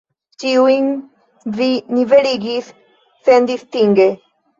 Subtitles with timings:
[0.43, 0.85] Ĉiujn
[1.59, 1.67] vi
[1.97, 2.71] niveligis
[3.29, 4.09] sendistinge.